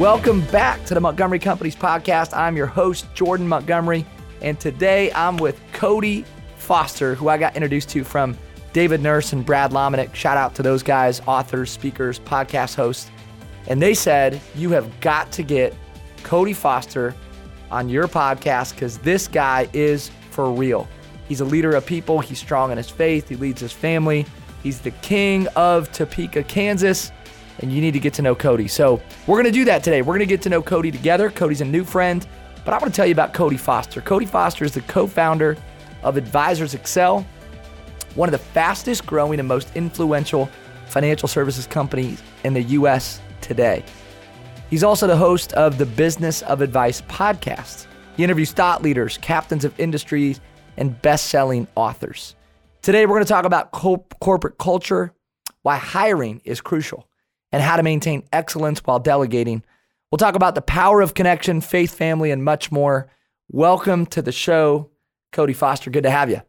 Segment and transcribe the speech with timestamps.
[0.00, 2.36] Welcome back to the Montgomery Companies podcast.
[2.36, 4.04] I'm your host, Jordan Montgomery,
[4.42, 6.24] and today I'm with Cody
[6.56, 8.36] Foster, who I got introduced to from
[8.72, 10.12] David Nurse and Brad Lomenick.
[10.12, 13.08] Shout out to those guys, authors, speakers, podcast hosts.
[13.68, 15.72] And they said, You have got to get
[16.24, 17.14] Cody Foster
[17.70, 20.88] on your podcast because this guy is for real.
[21.28, 24.26] He's a leader of people, he's strong in his faith, he leads his family,
[24.60, 27.12] he's the king of Topeka, Kansas
[27.64, 28.68] and you need to get to know Cody.
[28.68, 30.02] So we're going to do that today.
[30.02, 31.30] We're going to get to know Cody together.
[31.30, 32.24] Cody's a new friend,
[32.64, 34.02] but I want to tell you about Cody Foster.
[34.02, 35.56] Cody Foster is the co founder
[36.02, 37.26] of Advisors Excel,
[38.14, 40.48] one of the fastest growing and most influential
[40.88, 43.20] financial services companies in the U.S.
[43.40, 43.82] today.
[44.68, 47.86] He's also the host of the Business of Advice podcast.
[48.16, 50.40] He interviews thought leaders, captains of industries,
[50.76, 52.36] and best selling authors.
[52.82, 55.14] Today, we're going to talk about co- corporate culture,
[55.62, 57.08] why hiring is crucial
[57.54, 59.62] and how to maintain excellence while delegating.
[60.10, 63.08] We'll talk about the power of connection, faith, family, and much more.
[63.48, 64.90] Welcome to the show,
[65.30, 65.88] Cody Foster.
[65.88, 66.40] Good to have you.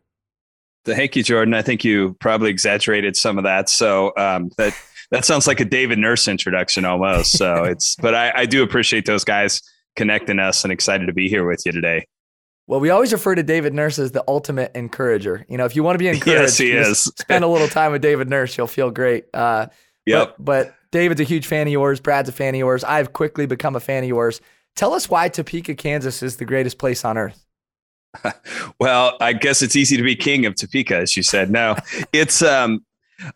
[0.83, 1.53] Thank you, Jordan.
[1.53, 3.69] I think you probably exaggerated some of that.
[3.69, 4.73] So um, that
[5.11, 7.37] that sounds like a David Nurse introduction almost.
[7.37, 9.61] So it's, but I, I do appreciate those guys
[9.95, 12.07] connecting us and excited to be here with you today.
[12.65, 15.45] Well, we always refer to David Nurse as the ultimate encourager.
[15.47, 17.03] You know, if you want to be encouraged, yes, he is.
[17.19, 19.25] spend a little time with David Nurse, you'll feel great.
[19.35, 19.67] Uh,
[20.07, 20.35] yep.
[20.39, 21.99] But, but David's a huge fan of yours.
[21.99, 22.81] Brad's a fan of yours.
[22.85, 24.39] I've quickly become a fan of yours.
[24.77, 27.45] Tell us why Topeka, Kansas is the greatest place on earth.
[28.79, 31.51] well, I guess it's easy to be king of Topeka, as you said.
[31.51, 31.75] No,
[32.13, 32.85] it's um,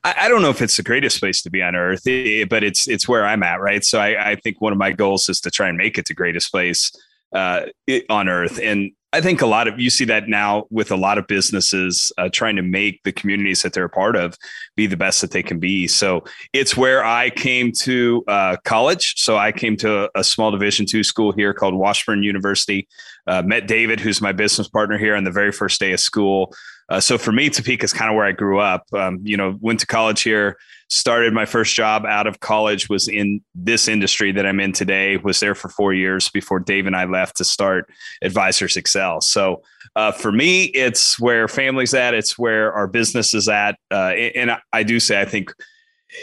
[0.05, 2.63] I, I, don't know if it's the greatest place to be on earth, eh, but
[2.63, 3.83] it's it's where I'm at, right?
[3.83, 6.13] So I, I think one of my goals is to try and make it the
[6.13, 6.93] greatest place
[7.35, 7.63] uh,
[8.09, 11.17] on earth, and I think a lot of you see that now with a lot
[11.17, 14.37] of businesses uh, trying to make the communities that they're a part of
[14.75, 15.87] be the best that they can be.
[15.87, 19.15] So it's where I came to uh, college.
[19.17, 22.87] So I came to a, small Division two school here called Washburn University.
[23.25, 26.53] Uh, met David, who's my business partner here, on the very first day of school.
[26.89, 28.85] Uh, so for me, Topeka is kind of where I grew up.
[28.93, 30.57] Um, you know, went to college here,
[30.89, 35.17] started my first job out of college was in this industry that I'm in today.
[35.17, 37.89] Was there for four years before Dave and I left to start
[38.23, 39.21] Advisors Excel.
[39.21, 39.61] So
[39.95, 42.13] uh, for me, it's where family's at.
[42.13, 43.77] It's where our business is at.
[43.91, 45.53] Uh, and I do say I think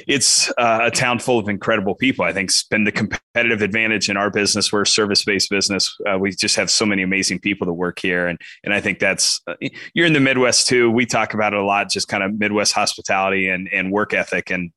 [0.07, 2.25] it's uh, a town full of incredible people.
[2.25, 4.73] I think it's been the competitive advantage in our business.
[4.73, 5.97] We're a service based business.
[6.09, 8.99] Uh, we just have so many amazing people that work here, and and I think
[8.99, 9.55] that's uh,
[9.95, 10.91] you're in the Midwest too.
[10.91, 14.51] We talk about it a lot, just kind of Midwest hospitality and and work ethic,
[14.51, 14.73] and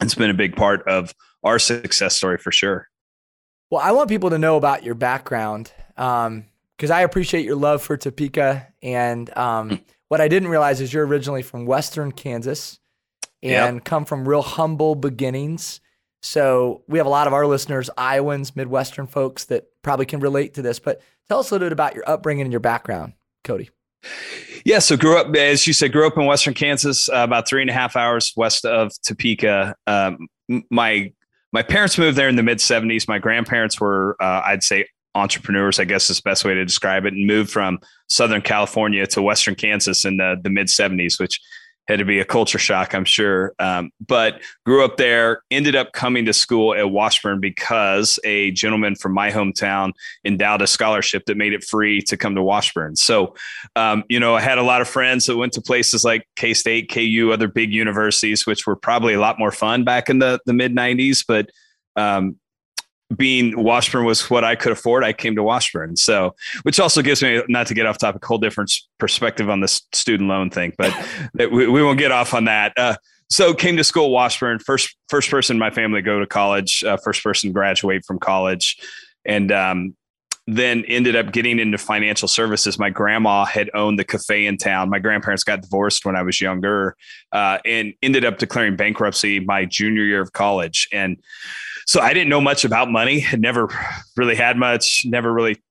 [0.00, 2.88] it's been a big part of our success story for sure.
[3.70, 6.44] Well, I want people to know about your background because um,
[6.92, 11.42] I appreciate your love for Topeka, and um, what I didn't realize is you're originally
[11.42, 12.78] from Western Kansas
[13.44, 13.84] and yep.
[13.84, 15.80] come from real humble beginnings.
[16.22, 20.54] So we have a lot of our listeners, Iowans, Midwestern folks that probably can relate
[20.54, 20.78] to this.
[20.78, 23.12] But tell us a little bit about your upbringing and your background,
[23.44, 23.70] Cody.
[24.64, 27.60] Yeah, so grew up, as you said, grew up in Western Kansas, uh, about three
[27.60, 29.74] and a half hours west of Topeka.
[29.86, 30.28] Um,
[30.70, 31.12] my
[31.52, 33.06] my parents moved there in the mid '70s.
[33.06, 35.78] My grandparents were, uh, I'd say, entrepreneurs.
[35.78, 37.78] I guess is the best way to describe it, and moved from
[38.08, 41.40] Southern California to Western Kansas in the the mid '70s, which
[41.86, 43.52] had to be a culture shock, I'm sure.
[43.58, 48.94] Um, but grew up there, ended up coming to school at Washburn because a gentleman
[48.94, 49.92] from my hometown
[50.24, 52.96] endowed a scholarship that made it free to come to Washburn.
[52.96, 53.34] So,
[53.76, 56.54] um, you know, I had a lot of friends that went to places like K
[56.54, 60.40] State, KU, other big universities, which were probably a lot more fun back in the,
[60.46, 61.24] the mid 90s.
[61.26, 61.50] But
[61.96, 62.36] um,
[63.16, 65.96] being Washburn was what I could afford, I came to Washburn.
[65.96, 69.82] So, which also gives me, not to get off topic, whole different perspective on this
[69.92, 70.94] student loan thing, but
[71.34, 72.72] we, we, won't get off on that.
[72.76, 72.96] Uh,
[73.30, 76.84] so came to school Washburn, first, first person in my family to go to college,
[76.84, 78.76] uh, first person graduate from college.
[79.24, 79.96] And, um,
[80.46, 82.78] then ended up getting into financial services.
[82.78, 84.90] My grandma had owned the cafe in town.
[84.90, 86.96] My grandparents got divorced when I was younger,
[87.32, 90.86] uh, and ended up declaring bankruptcy my junior year of college.
[90.92, 91.16] And
[91.86, 93.18] so I didn't know much about money.
[93.20, 93.68] Had never
[94.16, 95.02] really had much.
[95.04, 95.62] Never really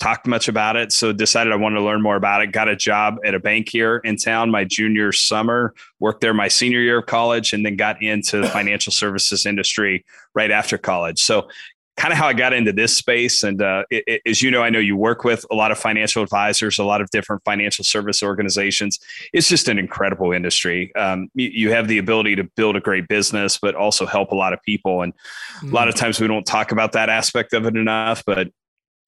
[0.00, 0.92] talked much about it.
[0.92, 2.50] So decided I wanted to learn more about it.
[2.50, 6.48] Got a job at a bank here in town my junior summer, worked there my
[6.48, 10.04] senior year of college, and then got into the financial services industry
[10.34, 11.22] right after college.
[11.22, 11.48] So
[11.96, 13.42] kind of how I got into this space.
[13.42, 15.78] And uh, it, it, as you know, I know you work with a lot of
[15.78, 18.98] financial advisors, a lot of different financial service organizations.
[19.32, 20.94] It's just an incredible industry.
[20.96, 24.34] Um, you, you, have the ability to build a great business, but also help a
[24.34, 25.02] lot of people.
[25.02, 25.70] And mm-hmm.
[25.70, 25.98] a lot of mm.
[25.98, 28.48] times we don't talk about that aspect of it enough, but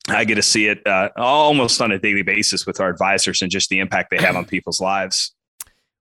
[0.09, 3.51] I get to see it uh, almost on a daily basis with our advisors and
[3.51, 5.35] just the impact they have on people's lives.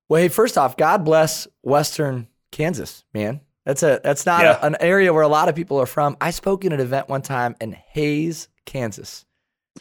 [0.10, 3.40] Well, hey, first off, God bless Western Kansas, man.
[3.66, 4.60] That's a that's not yeah.
[4.62, 6.18] a, an area where a lot of people are from.
[6.20, 9.26] I spoke in an event one time in Hays, Kansas.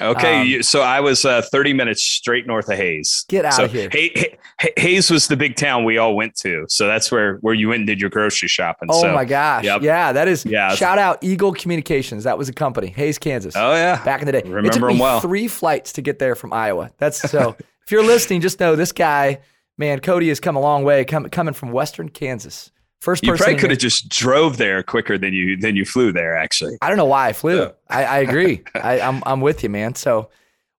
[0.01, 3.27] Okay, um, so I was uh, 30 minutes straight north of Hays.
[3.29, 3.91] Get out so of here.
[3.93, 7.53] Hay, Hay, Hays was the big town we all went to, so that's where where
[7.53, 8.89] you went and did your grocery shopping.
[8.91, 9.83] Oh so, my gosh, yep.
[9.83, 10.47] yeah, that is.
[10.47, 12.25] Yeah, shout out Eagle Communications.
[12.25, 13.55] That was a company, Hays, Kansas.
[13.55, 14.43] Oh yeah, back in the day.
[14.45, 15.21] Remember it took me well.
[15.21, 16.91] Three flights to get there from Iowa.
[16.97, 17.55] That's so.
[17.85, 19.41] if you're listening, just know this guy,
[19.77, 22.71] man, Cody has come a long way, com- coming from Western Kansas.
[23.03, 23.35] First person.
[23.35, 26.37] You probably could have just drove there quicker than you than you flew there.
[26.37, 27.63] Actually, I don't know why I flew.
[27.63, 27.71] Yeah.
[27.89, 28.63] I, I, agree.
[28.77, 29.97] I, I'm I'm with you, man.
[29.97, 30.31] So,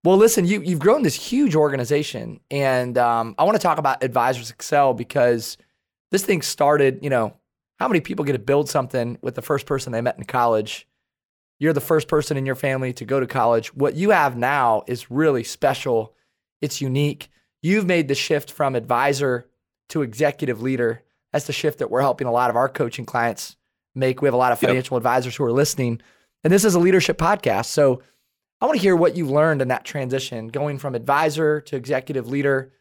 [0.05, 4.05] well, listen, you you've grown this huge organization, and um, I want to talk about
[4.05, 5.57] Advisors Excel because
[6.11, 6.99] this thing started.
[7.01, 7.35] You know,
[7.77, 10.87] how many people get to build something with the first person they met in college?
[11.59, 13.75] You're the first person in your family to go to college.
[13.75, 16.15] What you have now is really special.
[16.61, 17.29] It's unique.
[17.61, 19.49] You've made the shift from advisor
[19.89, 21.03] to executive leader
[21.33, 23.57] that's the shift that we're helping a lot of our coaching clients
[23.95, 24.21] make.
[24.21, 25.00] We have a lot of financial yep.
[25.00, 26.00] advisors who are listening.
[26.44, 27.65] And this is a leadership podcast.
[27.65, 28.01] So
[28.62, 32.27] I want to hear what you've learned in that transition, going from advisor to executive
[32.27, 32.71] leader.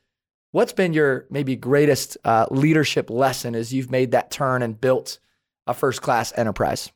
[0.50, 5.19] What's been your maybe greatest uh, leadership lesson as you've made that turn and built
[5.66, 6.93] a first class enterprise?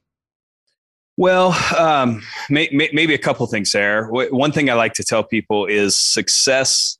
[1.16, 4.08] Well, um, may, may, maybe a couple things there.
[4.08, 6.98] One thing I like to tell people is success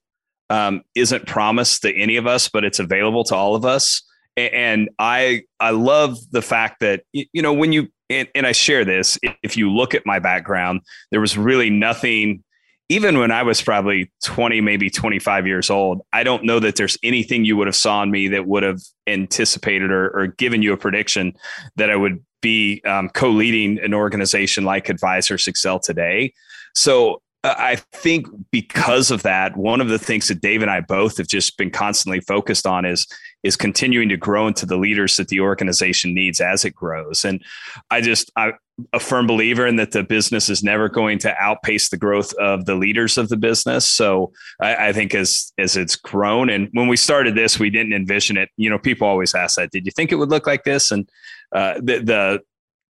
[0.49, 4.03] um, isn't promised to any of us, but it's available to all of us
[4.37, 8.85] and I I love the fact that you know when you and, and, I share
[8.85, 12.45] this if you look at my background there was really nothing
[12.89, 16.99] even when I was probably 20 maybe 25 years old I don't know that there's
[17.03, 20.73] anything you would have saw in me that would have anticipated or, or given you
[20.73, 21.35] a prediction
[21.77, 26.33] that I would be um, co-leading an organization like Advisors Excel today.
[26.75, 27.23] So
[27.59, 31.27] I think because of that, one of the things that Dave and I both have
[31.27, 33.07] just been constantly focused on is
[33.43, 37.25] is continuing to grow into the leaders that the organization needs as it grows.
[37.25, 37.43] And
[37.91, 38.53] I just I
[38.93, 42.67] a firm believer in that the business is never going to outpace the growth of
[42.67, 43.89] the leaders of the business.
[43.89, 47.95] So I, I think as as it's grown, and when we started this, we didn't
[47.95, 48.51] envision it.
[48.57, 49.71] You know, people always ask that.
[49.71, 50.91] Did you think it would look like this?
[50.91, 51.09] And
[51.53, 52.43] uh, the the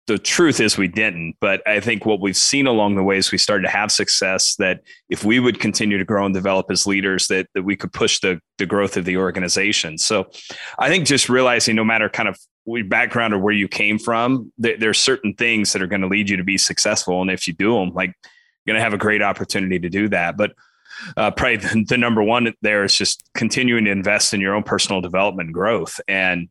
[0.06, 3.32] the truth is we didn't but i think what we've seen along the way is
[3.32, 6.87] we started to have success that if we would continue to grow and develop as
[6.87, 9.99] leaders that, that we could push the, the growth of the organization.
[9.99, 10.29] So
[10.79, 14.53] i think just realizing no matter kind of your background or where you came from
[14.58, 17.23] there, there are certain things that are going to lead you to be successful.
[17.23, 18.12] And if you do them like
[18.64, 20.37] you're going to have a great opportunity to do that.
[20.37, 20.52] But
[21.17, 24.64] uh, probably the, the number one there is just continuing to invest in your own
[24.64, 26.00] personal development growth.
[26.09, 26.49] And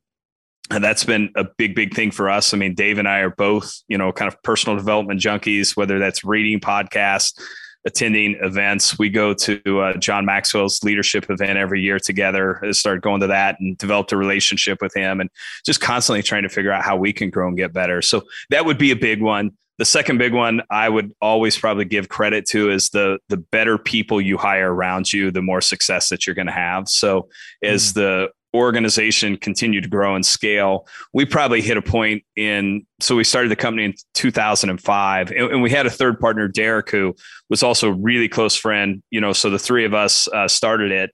[0.71, 3.29] and that's been a big big thing for us i mean dave and i are
[3.29, 7.39] both you know kind of personal development junkies whether that's reading podcasts
[7.85, 13.21] attending events we go to uh, john maxwell's leadership event every year together started going
[13.21, 15.29] to that and developed a relationship with him and
[15.65, 18.65] just constantly trying to figure out how we can grow and get better so that
[18.65, 22.45] would be a big one the second big one I would always probably give credit
[22.51, 26.33] to is the the better people you hire around you, the more success that you're
[26.33, 26.87] going to have.
[26.87, 27.27] So
[27.61, 27.95] as mm.
[27.95, 32.85] the organization continued to grow and scale, we probably hit a point in.
[32.99, 36.89] So we started the company in 2005, and, and we had a third partner, Derek,
[36.89, 37.15] who
[37.49, 39.03] was also a really close friend.
[39.11, 41.11] You know, so the three of us uh, started it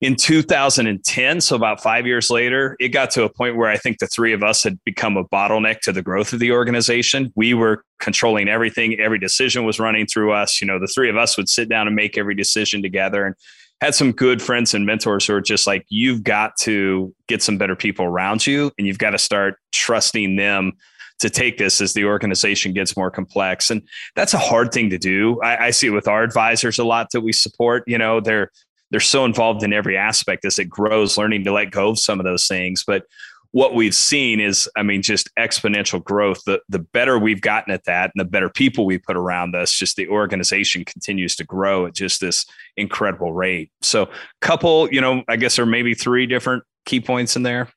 [0.00, 3.98] in 2010 so about five years later it got to a point where i think
[3.98, 7.52] the three of us had become a bottleneck to the growth of the organization we
[7.52, 11.36] were controlling everything every decision was running through us you know the three of us
[11.36, 13.34] would sit down and make every decision together and
[13.80, 17.56] had some good friends and mentors who are just like, you've got to get some
[17.56, 20.72] better people around you and you've got to start trusting them
[21.18, 23.70] to take this as the organization gets more complex.
[23.70, 23.82] And
[24.16, 25.40] that's a hard thing to do.
[25.42, 27.84] I, I see it with our advisors a lot that we support.
[27.86, 28.50] You know, they're
[28.90, 32.18] they're so involved in every aspect as it grows, learning to let go of some
[32.18, 32.82] of those things.
[32.84, 33.04] But
[33.52, 36.42] what we've seen is, I mean, just exponential growth.
[36.44, 39.72] The the better we've gotten at that, and the better people we put around us,
[39.72, 43.70] just the organization continues to grow at just this incredible rate.
[43.82, 44.08] So,
[44.40, 47.68] couple, you know, I guess there are maybe three different key points in there.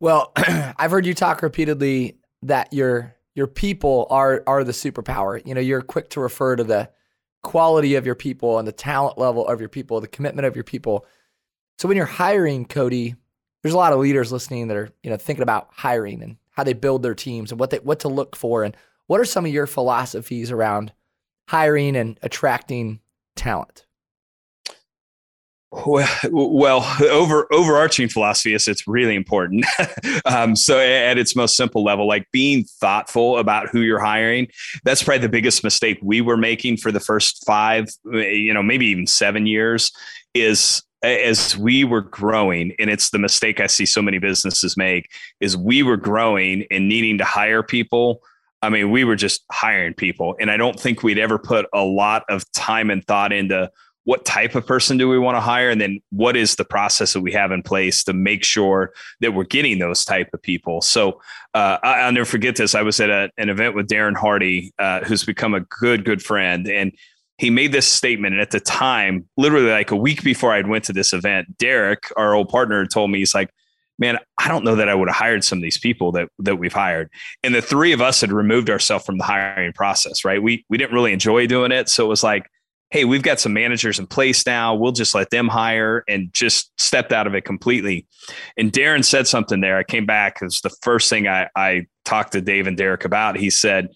[0.00, 5.44] Well, I've heard you talk repeatedly that your your people are are the superpower.
[5.46, 6.90] You know, you're quick to refer to the
[7.42, 10.64] quality of your people and the talent level of your people, the commitment of your
[10.64, 11.06] people.
[11.78, 13.14] So when you're hiring Cody,
[13.62, 16.64] there's a lot of leaders listening that are you know thinking about hiring and how
[16.64, 18.64] they build their teams and what they what to look for.
[18.64, 20.92] And what are some of your philosophies around
[21.48, 23.00] hiring and attracting
[23.36, 23.86] talent?
[25.70, 29.66] Well, over overarching philosophy is it's really important.
[30.24, 34.48] um, so at its most simple level, like being thoughtful about who you're hiring,
[34.84, 38.86] that's probably the biggest mistake we were making for the first five, you know, maybe
[38.86, 39.92] even seven years
[40.32, 45.10] is as we were growing, and it's the mistake I see so many businesses make,
[45.40, 48.22] is we were growing and needing to hire people.
[48.62, 50.34] I mean, we were just hiring people.
[50.40, 53.70] And I don't think we'd ever put a lot of time and thought into
[54.08, 57.12] what type of person do we want to hire and then what is the process
[57.12, 58.90] that we have in place to make sure
[59.20, 61.20] that we're getting those type of people so
[61.52, 64.72] uh, I, will never forget this i was at a, an event with darren hardy
[64.78, 66.92] uh, who's become a good good friend and
[67.38, 70.84] he made this statement and at the time literally like a week before i'd went
[70.84, 73.50] to this event derek our old partner told me he's like
[73.98, 76.56] man, I don't know that I would have hired some of these people that that
[76.56, 77.10] we've hired.
[77.42, 80.42] And the three of us had removed ourselves from the hiring process, right?
[80.42, 81.88] We we didn't really enjoy doing it.
[81.88, 82.48] So it was like,
[82.90, 84.74] hey, we've got some managers in place now.
[84.74, 88.06] We'll just let them hire and just stepped out of it completely.
[88.56, 89.76] And Darren said something there.
[89.76, 93.36] I came back because the first thing I, I talked to Dave and Derek about,
[93.36, 93.88] he said,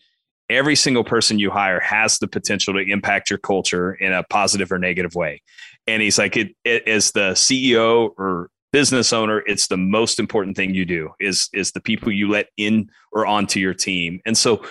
[0.52, 4.70] every single person you hire has the potential to impact your culture in a positive
[4.70, 5.42] or negative way.
[5.86, 10.56] And he's like, it, it as the CEO or business owner, it's the most important
[10.56, 14.20] thing you do is, is the people you let in or onto your team.
[14.24, 14.62] And so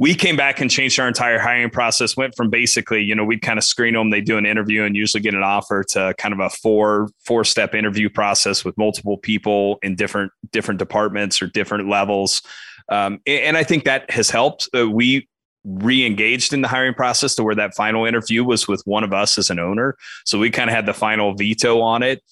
[0.00, 3.42] we came back and changed our entire hiring process went from basically you know we'd
[3.42, 6.32] kind of screen them they do an interview and usually get an offer to kind
[6.32, 11.46] of a four four step interview process with multiple people in different different departments or
[11.48, 12.42] different levels
[12.90, 14.68] um, and i think that has helped.
[14.76, 15.28] Uh, we
[15.64, 19.36] re-engaged in the hiring process to where that final interview was with one of us
[19.36, 19.96] as an owner.
[20.24, 22.22] So we kind of had the final veto on it.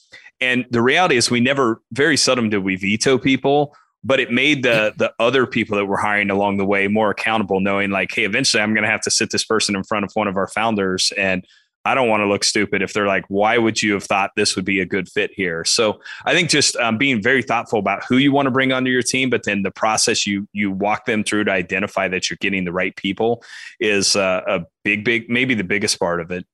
[0.40, 3.74] And the reality is we never very seldom did we veto people
[4.04, 7.60] but it made the the other people that we're hiring along the way more accountable
[7.60, 10.28] knowing like hey eventually i'm to have to sit this person in front of one
[10.28, 11.44] of our founders and
[11.88, 14.54] i don't want to look stupid if they're like why would you have thought this
[14.56, 18.04] would be a good fit here so i think just um, being very thoughtful about
[18.08, 21.06] who you want to bring onto your team but then the process you you walk
[21.06, 23.42] them through to identify that you're getting the right people
[23.80, 26.46] is uh, a big big maybe the biggest part of it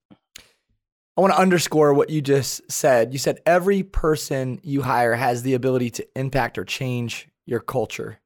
[1.17, 3.12] I want to underscore what you just said.
[3.12, 8.19] You said every person you hire has the ability to impact or change your culture.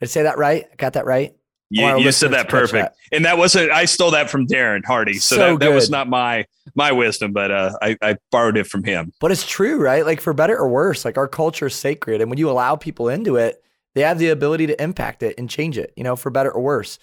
[0.00, 0.76] Did I say that right?
[0.76, 1.37] Got that right?
[1.70, 2.94] Yeah, you, you said that perfect.
[2.94, 3.16] That.
[3.16, 5.14] And that wasn't I stole that from Darren Hardy.
[5.14, 8.66] So, so that, that, was not my my wisdom, but uh, I, I borrowed it
[8.66, 9.12] from him.
[9.20, 10.04] But it's true, right?
[10.04, 12.20] Like for better or worse, like our culture is sacred.
[12.20, 13.62] And when you allow people into it,
[13.94, 16.62] they have the ability to impact it and change it, you know, for better or
[16.62, 16.98] worse.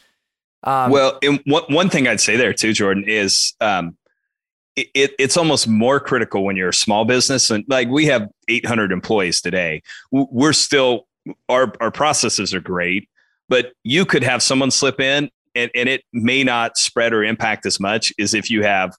[0.64, 3.98] Um, well, and one, one thing I'd say there too, Jordan, is um,
[4.76, 7.52] it, it, it's almost more critical when you're a small business.
[7.52, 11.08] And like we have 800 employees today, we're still
[11.50, 13.10] our our processes are great,
[13.50, 17.66] but you could have someone slip in and, and it may not spread or impact
[17.66, 18.96] as much as if you have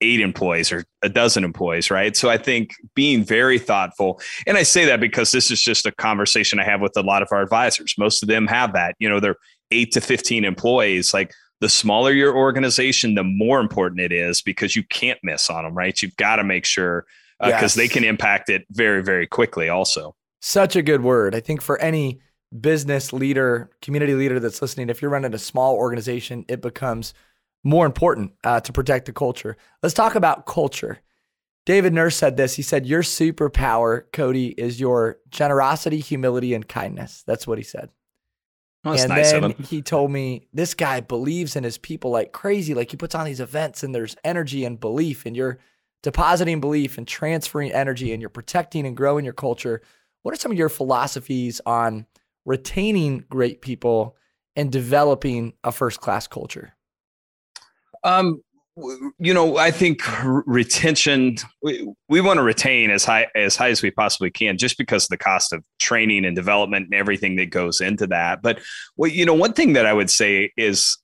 [0.00, 2.16] eight employees or a dozen employees, right?
[2.16, 5.92] So I think being very thoughtful, and I say that because this is just a
[5.92, 7.94] conversation I have with a lot of our advisors.
[7.98, 9.36] Most of them have that, you know, they're
[9.70, 11.12] eight to 15 employees.
[11.12, 15.64] Like the smaller your organization, the more important it is because you can't miss on
[15.64, 16.00] them, right?
[16.00, 17.04] You've got to make sure
[17.38, 17.74] because uh, yes.
[17.74, 20.14] they can impact it very, very quickly also.
[20.40, 21.34] Such a good word.
[21.34, 22.20] I think for any
[22.58, 27.14] business leader, community leader that's listening, if you're running a small organization, it becomes
[27.62, 29.56] more important uh, to protect the culture.
[29.82, 30.98] Let's talk about culture.
[31.66, 32.54] David Nurse said this.
[32.56, 37.22] He said, Your superpower, Cody, is your generosity, humility, and kindness.
[37.26, 37.90] That's what he said.
[38.82, 42.72] Oh, and nice then he told me this guy believes in his people like crazy.
[42.72, 45.58] Like he puts on these events and there's energy and belief, and you're
[46.02, 49.82] depositing belief and transferring energy, and you're protecting and growing your culture
[50.22, 52.06] what are some of your philosophies on
[52.44, 54.16] retaining great people
[54.56, 56.74] and developing a first class culture?
[58.04, 58.42] Um,
[59.18, 60.00] you know, I think
[60.46, 61.36] retention.
[61.62, 65.04] We, we want to retain as high as high as we possibly can, just because
[65.04, 68.42] of the cost of training and development and everything that goes into that.
[68.42, 68.60] But
[68.96, 70.96] well, you know, one thing that I would say is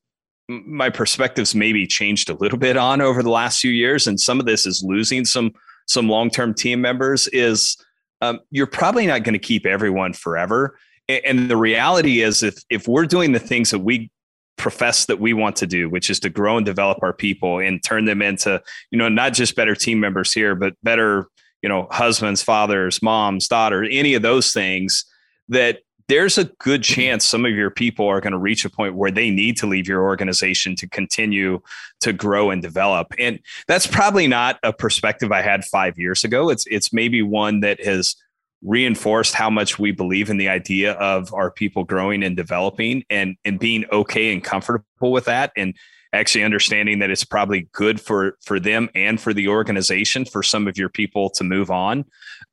[0.49, 4.40] my perspectives maybe changed a little bit on over the last few years, and some
[4.40, 5.52] of this is losing some
[5.87, 7.28] some long term team members.
[7.28, 7.76] Is
[8.23, 10.78] um, you're probably not going to keep everyone forever.
[11.08, 14.10] And the reality is, if if we're doing the things that we
[14.56, 17.82] profess that we want to do, which is to grow and develop our people and
[17.84, 18.60] turn them into,
[18.90, 21.28] you know, not just better team members here, but better,
[21.62, 25.04] you know, husbands, fathers, moms, daughters, any of those things,
[25.48, 28.94] that there's a good chance some of your people are going to reach a point
[28.94, 31.60] where they need to leave your organization to continue
[32.00, 33.12] to grow and develop.
[33.18, 36.48] And that's probably not a perspective I had five years ago.
[36.48, 38.14] It's it's maybe one that has
[38.62, 43.36] reinforced how much we believe in the idea of our people growing and developing and
[43.44, 45.75] and being okay and comfortable with that and
[46.12, 50.66] actually understanding that it's probably good for for them and for the organization for some
[50.66, 52.04] of your people to move on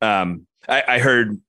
[0.02, 1.40] um, I, I heard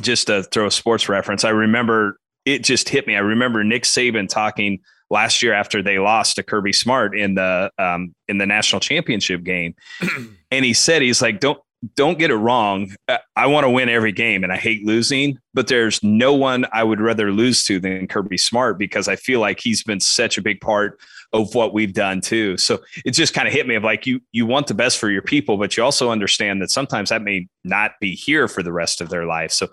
[0.00, 3.14] just to throw a sports reference, I remember it just hit me.
[3.14, 4.80] I remember Nick Saban talking
[5.10, 9.42] last year after they lost to Kirby Smart in the um, in the national championship
[9.44, 9.74] game,
[10.50, 11.60] and he said he's like, don't
[11.94, 12.94] don't get it wrong.
[13.34, 16.84] I want to win every game and I hate losing, but there's no one I
[16.84, 20.42] would rather lose to than Kirby Smart because I feel like he's been such a
[20.42, 21.00] big part
[21.32, 22.56] of what we've done too.
[22.56, 25.10] So it just kind of hit me of like you you want the best for
[25.10, 28.72] your people, but you also understand that sometimes that may not be here for the
[28.72, 29.50] rest of their life.
[29.50, 29.68] So,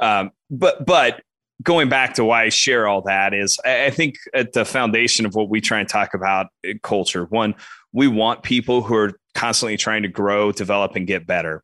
[0.00, 1.22] um, but but
[1.62, 5.24] going back to why I share all that is I, I think at the foundation
[5.24, 6.48] of what we try and talk about
[6.82, 7.24] culture.
[7.26, 7.54] One,
[7.92, 11.62] we want people who are constantly trying to grow, develop, and get better.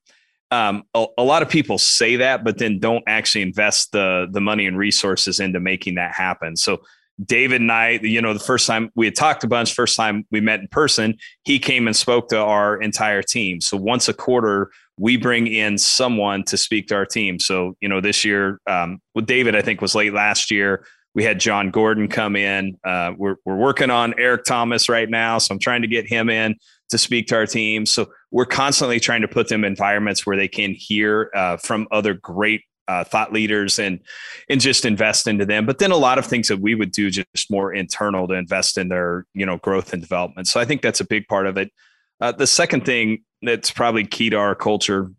[0.51, 4.41] Um, a, a, lot of people say that, but then don't actually invest the the
[4.41, 6.57] money and resources into making that happen.
[6.57, 6.83] So
[7.25, 10.27] David and I, you know, the first time we had talked a bunch, first time
[10.31, 13.61] we met in person, he came and spoke to our entire team.
[13.61, 17.39] So once a quarter, we bring in someone to speak to our team.
[17.39, 20.85] So, you know, this year, um, with David, I think was late last year.
[21.15, 22.79] We had Jon Gordon come in.
[22.85, 25.39] Uh, we're, we're working on Eric Thomas right now.
[25.39, 26.57] So I'm trying to get him in
[26.91, 27.87] to speak to our team.
[27.87, 31.89] So we're constantly trying to put them in environments where they can hear uh, from
[31.91, 34.01] other great uh, thought leaders and
[34.49, 35.65] and just invest into them.
[35.65, 38.77] But then a lot of things that we would do just more internal to invest
[38.77, 40.49] in their you know growth and development.
[40.49, 41.73] So I think that's a big part of it.
[42.21, 45.11] Uh, the second thing that's probably key to our culture,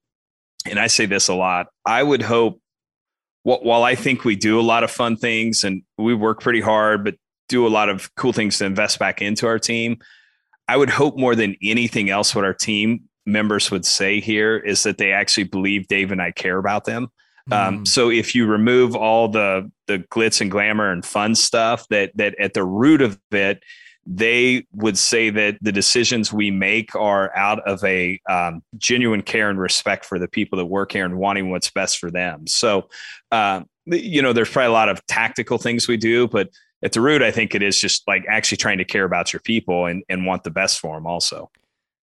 [0.70, 2.60] and I say this a lot, I would hope.
[3.44, 7.04] While I think we do a lot of fun things and we work pretty hard,
[7.04, 7.16] but
[7.50, 9.98] do a lot of cool things to invest back into our team,
[10.68, 14.84] I would hope more than anything else what our team members would say here is
[14.84, 17.10] that they actually believe Dave and I care about them.
[17.52, 17.88] Um, mm.
[17.88, 22.40] so if you remove all the the glitz and glamour and fun stuff, that that
[22.40, 23.64] at the root of it,
[24.06, 29.50] they would say that the decisions we make are out of a um, genuine care
[29.50, 32.48] and respect for the people that work here and wanting what's best for them.
[32.48, 32.90] So,
[33.32, 36.50] uh, you know, there's probably a lot of tactical things we do, but
[36.84, 39.40] at the root, I think it is just like actually trying to care about your
[39.40, 41.50] people and, and want the best for them also.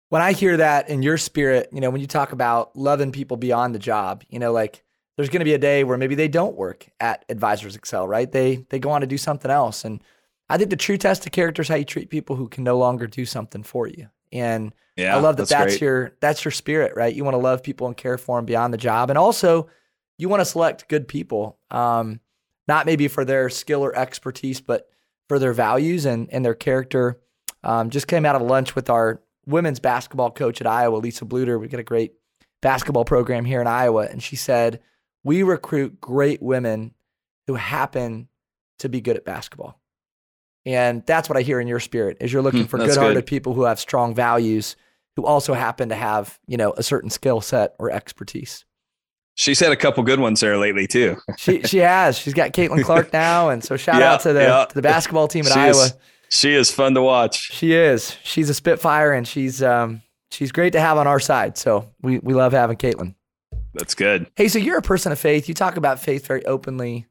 [0.09, 3.37] When I hear that in your spirit, you know, when you talk about loving people
[3.37, 4.83] beyond the job, you know, like
[5.17, 8.31] there's going to be a day where maybe they don't work at Advisors Excel, right?
[8.31, 9.85] They they go on to do something else.
[9.85, 10.01] And
[10.49, 12.77] I think the true test of character is how you treat people who can no
[12.77, 14.07] longer do something for you.
[14.31, 17.13] And yeah, I love that that's, that's your that's your spirit, right?
[17.13, 19.69] You want to love people and care for them beyond the job, and also
[20.17, 22.19] you want to select good people, um,
[22.69, 24.87] not maybe for their skill or expertise, but
[25.27, 27.19] for their values and and their character.
[27.61, 31.59] Um, just came out of lunch with our women's basketball coach at Iowa, Lisa Bluder.
[31.59, 32.13] We got a great
[32.61, 34.79] basketball program here in Iowa, and she said
[35.25, 36.93] we recruit great women
[37.47, 38.29] who happen
[38.77, 39.81] to be good at basketball.
[40.65, 43.25] And that's what I hear in your spirit is you're looking hmm, for good-hearted good.
[43.25, 44.75] people who have strong values
[45.15, 48.65] who also happen to have, you know, a certain skill set or expertise.
[49.39, 51.15] She's had a couple good ones there lately too.
[51.37, 52.17] she she has.
[52.17, 54.65] She's got Caitlin Clark now, and so shout yeah, out to the yeah.
[54.65, 55.85] to the basketball team at she Iowa.
[55.85, 55.93] Is,
[56.27, 57.49] she is fun to watch.
[57.53, 58.17] She is.
[58.25, 61.57] She's a spitfire, and she's um she's great to have on our side.
[61.57, 63.15] So we we love having Caitlin.
[63.73, 64.29] That's good.
[64.35, 65.47] Hey, so you're a person of faith.
[65.47, 67.07] You talk about faith very openly.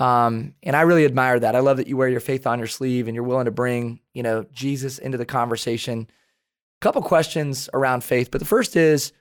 [0.00, 1.54] Um, and I really admire that.
[1.54, 4.00] I love that you wear your faith on your sleeve and you're willing to bring,
[4.14, 6.08] you know, Jesus into the conversation.
[6.08, 9.12] A couple questions around faith, but the first is,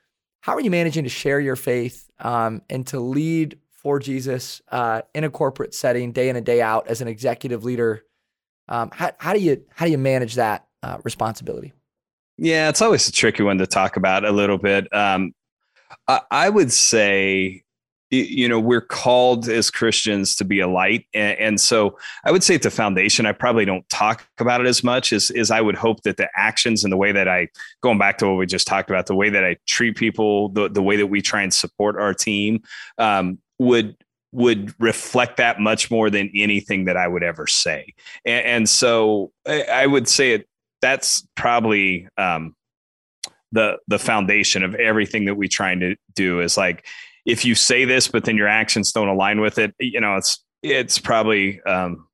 [0.41, 5.02] how are you managing to share your faith um, and to lead for Jesus uh,
[5.13, 8.04] in a corporate setting, day in and day out, as an executive leader?
[8.69, 11.73] Um, how, how, do you how do you manage that uh, responsibility?
[12.38, 14.93] Yeah, it's always a tricky one to talk about a little bit.
[14.93, 15.34] Um,
[16.08, 17.63] I, I would say
[18.10, 21.06] you know we're called as christians to be a light.
[21.13, 24.67] And, and, so i would say at the foundation i probably don't talk about it
[24.67, 27.50] as much as, as i would hope that the actions and the way that i
[27.82, 30.70] going back to what we just talked about the way that i treat people the,
[30.70, 32.62] the way that we try and support our team
[32.98, 33.96] um, would
[34.32, 37.93] would reflect that much more than anything that i would ever say.
[38.26, 40.48] And, and so I, I, would say it
[40.82, 42.56] that's probably um,
[43.52, 46.86] the the foundation of everything that we trying to do is like
[47.27, 50.43] if you say this but then your actions don't align with it you know it's
[50.63, 52.07] it's probably um,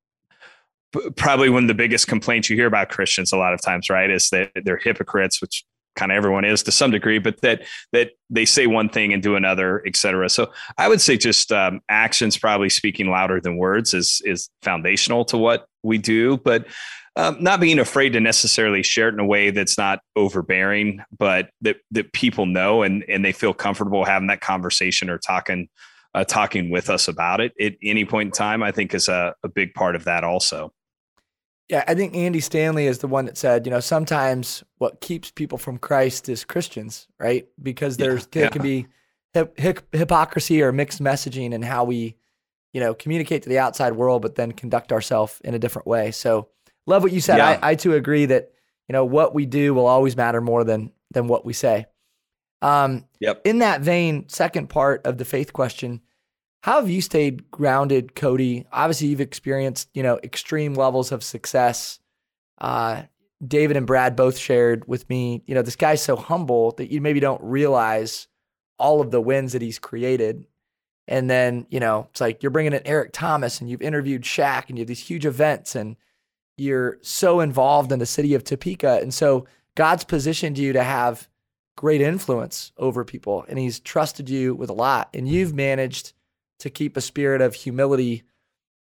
[1.15, 4.10] probably one of the biggest complaints you hear about Christians a lot of times, right?
[4.10, 5.63] Is that they're hypocrites, which
[5.95, 9.21] kind of everyone is to some degree, but that that they say one thing and
[9.21, 10.30] do another, et cetera.
[10.30, 15.26] So I would say just um, actions probably speaking louder than words is is foundational
[15.26, 16.38] to what we do.
[16.38, 16.65] But
[17.15, 21.52] um, not being afraid to necessarily share it in a way that's not overbearing, but
[21.62, 25.69] that that people know and and they feel comfortable having that conversation or talking
[26.15, 28.63] uh, talking with us about it at any point in time.
[28.63, 30.74] I think is a, a big part of that also.
[31.69, 35.32] Yeah, I think Andy Stanley is the one that said, you know, sometimes what keeps
[35.32, 37.48] people from Christ is Christians, right?
[37.62, 38.50] Because there's yeah, there yeah.
[38.50, 38.88] can be
[39.34, 42.17] hip, hip, hypocrisy or mixed messaging in how we,
[42.74, 46.12] you know, communicate to the outside world, but then conduct ourselves in a different way.
[46.12, 46.50] So
[46.86, 47.38] love what you said.
[47.38, 47.60] Yeah.
[47.62, 48.52] I, I too agree that
[48.88, 51.86] you know what we do will always matter more than than what we say.
[52.62, 53.42] Um, yep.
[53.46, 56.02] In that vein, second part of the faith question:
[56.64, 58.66] How have you stayed grounded, Cody?
[58.72, 62.00] Obviously, you've experienced you know extreme levels of success.
[62.58, 63.04] Uh,
[63.46, 67.02] David and Brad both shared with me, you know, this guy's so humble that you
[67.02, 68.28] maybe don't realize
[68.78, 70.46] all of the wins that he's created.
[71.08, 74.70] And then, you know, it's like you're bringing in Eric Thomas and you've interviewed Shaq
[74.70, 75.98] and you have these huge events and
[76.58, 79.00] you're so involved in the city of Topeka.
[79.02, 81.28] And so God's positioned you to have
[81.76, 85.10] great influence over people and he's trusted you with a lot.
[85.13, 86.13] And you've managed
[86.60, 88.24] to keep a spirit of humility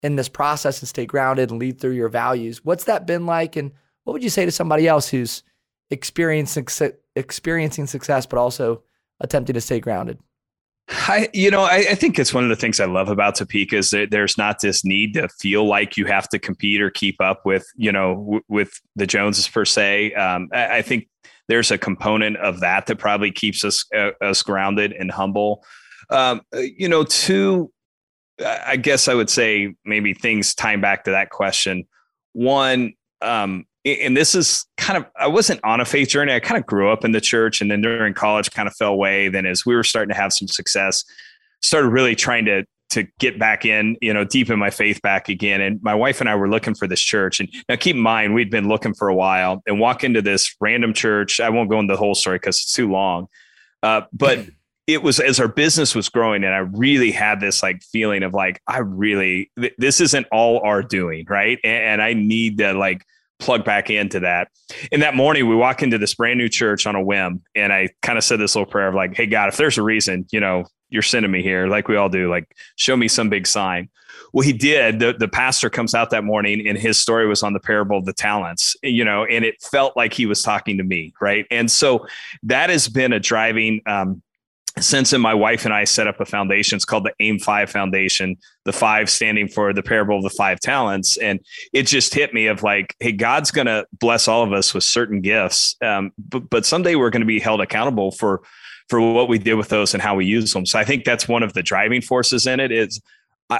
[0.03, 2.63] in this process and stay grounded and lead through your values.
[2.63, 3.55] What's that been like?
[3.55, 3.71] And
[4.03, 5.43] what would you say to somebody else who's
[5.89, 6.67] experiencing
[7.15, 8.83] experiencing success but also
[9.21, 10.19] attempting to stay grounded?
[10.89, 13.77] I, you know, I, I, think it's one of the things I love about Topeka
[13.77, 17.21] is that there's not this need to feel like you have to compete or keep
[17.21, 20.13] up with, you know, w- with the Joneses per se.
[20.13, 21.07] Um, I, I, think
[21.47, 25.63] there's a component of that that probably keeps us uh, us grounded and humble.
[26.09, 27.71] Um, you know, two,
[28.45, 31.87] I guess I would say maybe things tying back to that question.
[32.33, 36.33] One, um, and this is kind of i wasn't on a faith journey.
[36.33, 38.93] I kind of grew up in the church and then during college kind of fell
[38.93, 39.29] away.
[39.29, 41.03] Then as we were starting to have some success
[41.61, 45.61] started really trying to to get back in you know deepen my faith back again.
[45.61, 47.39] And my wife and i were looking for this church.
[47.39, 50.55] And now keep in mind we'd been looking for a while and walk into this
[50.61, 51.39] random church.
[51.39, 53.27] I won't go into the whole story because it's too long.
[53.81, 54.45] Uh, but
[54.87, 58.33] it was as our business was growing and i really had this like feeling of
[58.33, 61.57] like i really th- this isn't all our doing right?
[61.63, 63.05] And, and i need to like
[63.39, 64.49] plug back into that.
[64.91, 67.89] And that morning, we walk into this brand new church on a whim, and I
[68.01, 70.39] kind of said this little prayer of like, "Hey God, if there's a reason, you
[70.39, 73.89] know, you're sending me here, like we all do, like show me some big sign."
[74.31, 74.99] Well, he did.
[74.99, 78.05] The, the pastor comes out that morning, and his story was on the parable of
[78.05, 81.45] the talents, you know, and it felt like he was talking to me, right?
[81.51, 82.07] And so
[82.41, 84.23] that has been a driving um,
[84.79, 86.75] since then, my wife and I set up a foundation.
[86.75, 88.37] It's called the AIM Five Foundation.
[88.65, 91.39] The five standing for the parable of the five talents, and
[91.73, 94.83] it just hit me of like, hey, God's going to bless all of us with
[94.83, 98.41] certain gifts, um, but but someday we're going to be held accountable for
[98.89, 100.65] for what we did with those and how we use them.
[100.65, 102.71] So I think that's one of the driving forces in it.
[102.71, 102.99] Is
[103.49, 103.59] I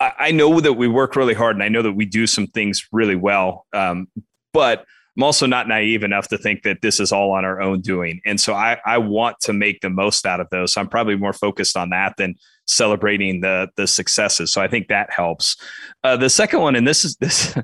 [0.00, 2.86] I know that we work really hard, and I know that we do some things
[2.92, 4.08] really well, um,
[4.52, 7.80] but I'm also not naive enough to think that this is all on our own
[7.80, 8.20] doing.
[8.24, 10.72] And so I, I want to make the most out of those.
[10.72, 12.34] So I'm probably more focused on that than
[12.66, 14.52] celebrating the the successes.
[14.52, 15.56] So I think that helps.
[16.02, 17.56] Uh, the second one, and this is this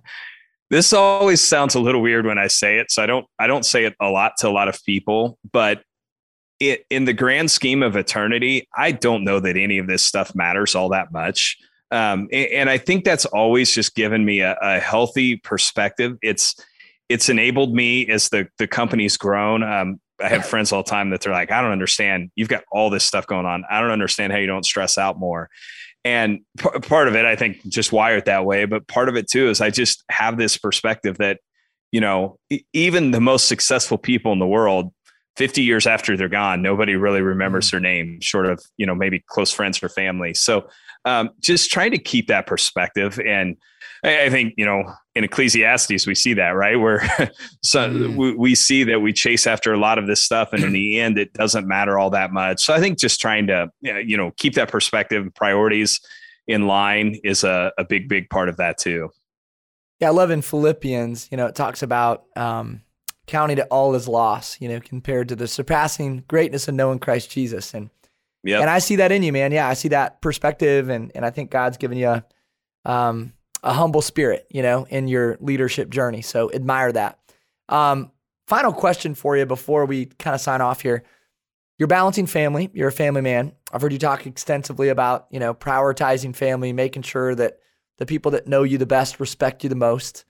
[0.71, 2.91] this always sounds a little weird when I say it.
[2.91, 5.83] So I don't I don't say it a lot to a lot of people, but
[6.61, 10.35] it, in the grand scheme of eternity, I don't know that any of this stuff
[10.35, 11.57] matters all that much.
[11.91, 16.19] Um, and, and, I think that's always just given me a, a healthy perspective.
[16.23, 16.55] It's
[17.11, 19.63] it's enabled me as the the company's grown.
[19.63, 22.31] Um, I have friends all the time that they're like, I don't understand.
[22.37, 23.65] You've got all this stuff going on.
[23.69, 25.51] I don't understand how you don't stress out more.
[26.05, 28.65] And p- part of it, I think, just wired that way.
[28.65, 31.41] But part of it too is I just have this perspective that,
[31.93, 32.39] you know,
[32.73, 34.93] even the most successful people in the world,
[35.37, 37.73] 50 years after they're gone, nobody really remembers mm.
[37.73, 40.33] their name, short of, you know, maybe close friends or family.
[40.33, 40.69] So
[41.05, 43.19] um, just trying to keep that perspective.
[43.21, 43.57] And
[44.05, 44.85] I, I, think, you know,
[45.21, 46.77] in Ecclesiastes, we see that, right?
[46.77, 47.01] Where
[47.63, 48.17] so mm.
[48.17, 50.55] we, we, see that we chase after a lot of this stuff.
[50.55, 52.65] And in the end, it doesn't matter all that much.
[52.65, 56.01] So I think just trying to, you know, keep that perspective and priorities
[56.47, 59.11] in line is a, a big, big part of that too.
[60.01, 62.81] Yeah, I love in Philippians, you know, it talks about um,
[63.27, 67.31] counting it all as loss, you know, compared to the surpassing greatness of knowing Christ
[67.31, 67.75] Jesus.
[67.75, 67.91] And
[68.43, 68.61] yeah.
[68.61, 69.53] And I see that in you, man.
[69.53, 72.25] Yeah, I see that perspective, and and I think God's given you a,
[72.87, 76.23] um, a humble spirit, you know, in your leadership journey.
[76.23, 77.19] So admire that.
[77.69, 78.11] Um,
[78.47, 81.05] final question for you before we kind of sign off here.
[81.79, 82.71] You're balancing family.
[82.75, 83.53] You're a family man.
[83.73, 87.59] I've heard you talk extensively about you know prioritizing family, making sure that
[87.99, 90.25] the people that know you the best respect you the most.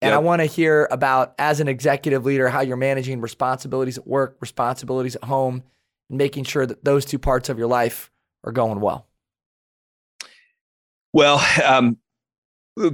[0.00, 0.16] And yep.
[0.16, 4.36] I want to hear about, as an executive leader, how you're managing responsibilities at work,
[4.40, 5.64] responsibilities at home,
[6.08, 8.10] and making sure that those two parts of your life
[8.44, 9.08] are going well?
[11.12, 11.96] Well, um,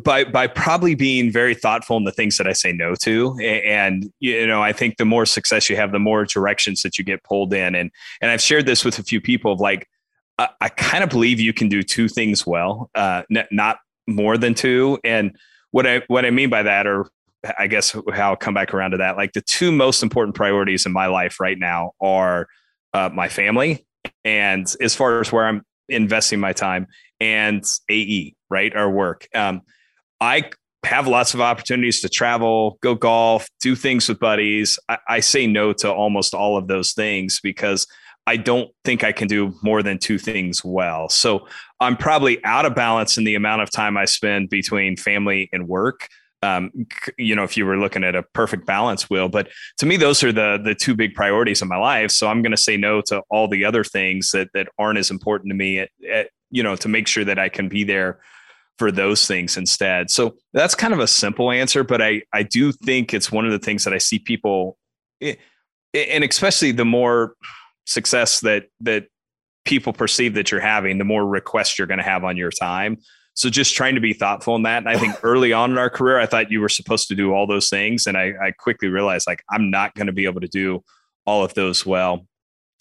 [0.03, 4.13] by by probably being very thoughtful in the things that I say no to, and
[4.21, 7.23] you know, I think the more success you have, the more directions that you get
[7.25, 9.89] pulled in, and and I've shared this with a few people of like,
[10.39, 14.37] I, I kind of believe you can do two things well, uh, n- not more
[14.39, 15.37] than two, and
[15.71, 17.09] what I what I mean by that, or
[17.59, 20.87] I guess how I'll come back around to that, like the two most important priorities
[20.87, 22.49] in my life right now are
[22.93, 23.87] uh, my family
[24.25, 26.87] and as far as where I'm investing my time
[27.21, 28.75] and AE, right?
[28.75, 29.27] Our work.
[29.35, 29.63] Um,
[30.21, 30.51] I
[30.85, 34.79] have lots of opportunities to travel, go golf, do things with buddies.
[34.89, 37.87] I, I say no to almost all of those things because
[38.27, 41.09] I don't think I can do more than two things well.
[41.09, 41.47] So
[41.81, 45.69] I'm probably out of balance in the amount of time I spend between family and
[45.69, 46.09] work.
[46.43, 46.71] Um,
[47.17, 49.49] you know, if you were looking at a perfect balance wheel, but
[49.79, 52.11] to me, those are the the two big priorities in my life.
[52.11, 55.11] So I'm going to say no to all the other things that that aren't as
[55.11, 55.79] important to me.
[55.79, 58.21] At, at, you know, to make sure that I can be there
[58.79, 60.11] for those things instead.
[60.11, 63.53] So that's kind of a simple answer, but I I do think it's one of
[63.53, 64.77] the things that I see people,
[65.21, 65.37] eh,
[65.95, 67.35] and especially the more
[67.87, 69.07] success that that
[69.65, 72.99] people perceive that you're having, the more requests you're going to have on your time.
[73.35, 74.79] So just trying to be thoughtful in that.
[74.79, 77.33] And I think early on in our career, I thought you were supposed to do
[77.33, 78.07] all those things.
[78.07, 80.85] And I, I quickly realized like I'm not going to be able to do
[81.27, 82.27] all of those well.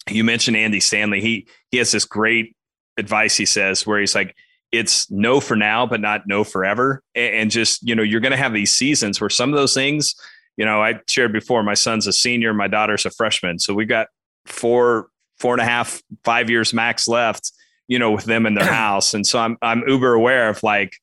[0.08, 1.20] You mentioned Andy Stanley.
[1.20, 2.54] He he has this great
[2.96, 4.34] advice he says where he's like,
[4.72, 7.02] it's no for now, but not no forever.
[7.14, 10.14] And just, you know, you're going to have these seasons where some of those things,
[10.56, 13.58] you know, I shared before, my son's a senior, my daughter's a freshman.
[13.58, 14.08] So we've got
[14.46, 17.52] four, four and a half, five years max left,
[17.86, 19.14] you know, with them in their house.
[19.14, 20.96] And so I'm, I'm uber aware of like,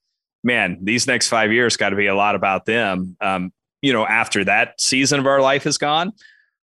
[0.43, 3.15] man, these next five years got to be a lot about them.
[3.21, 6.11] Um, you know, after that season of our life is gone,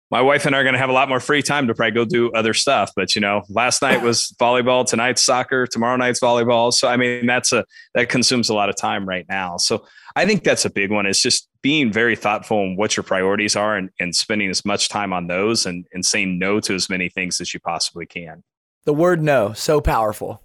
[0.10, 1.92] my wife and I are going to have a lot more free time to probably
[1.92, 2.92] go do other stuff.
[2.96, 6.74] But you know, last night was volleyball, tonight's soccer, tomorrow night's volleyball.
[6.74, 9.58] So I mean, that's a that consumes a lot of time right now.
[9.58, 11.06] So I think that's a big one.
[11.06, 14.90] Is just being very thoughtful on what your priorities are and, and spending as much
[14.90, 18.44] time on those and, and saying no to as many things as you possibly can.
[18.86, 20.42] The word no, so powerful.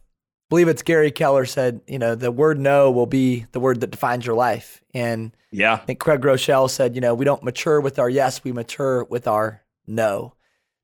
[0.53, 3.91] Believe it's Gary Keller said, you know, the word no will be the word that
[3.91, 4.85] defines your life.
[4.93, 5.73] And yeah.
[5.73, 9.05] I think Craig Groeschel said, you know, we don't mature with our yes, we mature
[9.05, 10.35] with our no.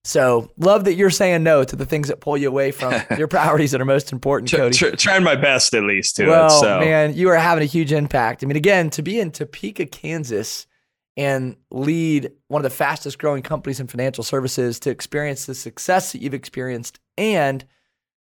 [0.04, 3.28] So love that you're saying no to the things that pull you away from your
[3.28, 4.74] priorities that are most important, Cody.
[4.74, 6.60] Tr- trying my best at least to well, it.
[6.60, 6.80] So.
[6.80, 8.42] man, you are having a huge impact.
[8.42, 10.66] I mean, again, to be in Topeka, Kansas,
[11.18, 16.12] and lead one of the fastest growing companies in financial services to experience the success
[16.12, 17.66] that you've experienced and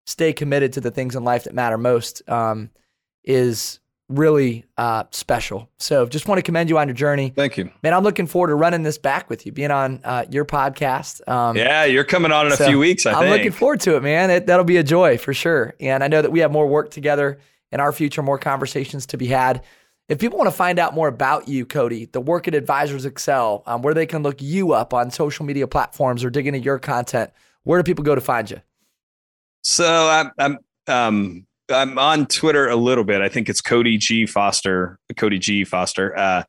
[0.06, 2.70] stay committed to the things in life that matter most um,
[3.24, 5.68] is really uh, special.
[5.78, 7.32] So just want to commend you on your journey.
[7.34, 7.70] Thank you.
[7.82, 11.26] Man, I'm looking forward to running this back with you, being on uh, your podcast.
[11.28, 14.02] Um, yeah, you're coming on in a few weeks, I am looking forward to it,
[14.02, 14.30] man.
[14.30, 15.74] It, that'll be a joy for sure.
[15.80, 17.40] And I know that we have more work together
[17.72, 19.64] in our future, more conversations to be had.
[20.08, 23.64] If people want to find out more about you, Cody, the work at Advisors Excel,
[23.66, 26.78] um, where they can look you up on social media platforms or dig into your
[26.78, 27.32] content,
[27.64, 28.60] where do people go to find you?
[29.68, 33.20] So I'm, I'm um, I'm on Twitter a little bit.
[33.20, 36.16] I think it's Cody G Foster, Cody G Foster.
[36.16, 36.44] Uh,